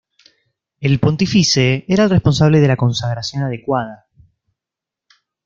El 0.79 0.99
pontífice 0.99 1.85
era 1.87 2.05
el 2.05 2.09
responsable 2.09 2.59
de 2.59 2.67
la 2.67 2.75
consagración 2.75 3.43
adecuada. 3.43 4.07